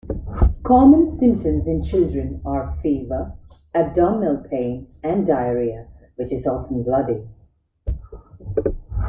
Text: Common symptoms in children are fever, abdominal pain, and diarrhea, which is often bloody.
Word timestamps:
Common 0.63 1.15
symptoms 1.19 1.67
in 1.67 1.83
children 1.83 2.41
are 2.43 2.75
fever, 2.81 3.33
abdominal 3.75 4.37
pain, 4.49 4.87
and 5.03 5.27
diarrhea, 5.27 5.89
which 6.15 6.33
is 6.33 6.47
often 6.47 6.81
bloody. 6.81 7.27